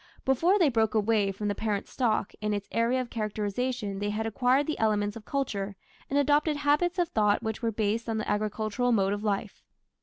Before 0.25 0.57
they 0.57 0.69
broke 0.69 0.95
away 0.95 1.31
from 1.31 1.47
the 1.47 1.53
parent 1.53 1.87
stock 1.87 2.33
in 2.41 2.55
its 2.55 2.67
area 2.71 2.99
of 3.01 3.11
characterization 3.11 3.99
they 3.99 4.09
had 4.09 4.25
acquired 4.25 4.65
the 4.65 4.79
elements 4.79 5.15
of 5.15 5.25
culture, 5.25 5.75
and 6.09 6.17
adopted 6.17 6.57
habits 6.57 6.97
of 6.97 7.09
thought 7.09 7.43
which 7.43 7.61
were 7.61 7.71
based 7.71 8.09
on 8.09 8.17
the 8.17 8.27
agricultural 8.27 8.91
mode 8.91 9.13
of 9.13 9.23
life. 9.23 9.61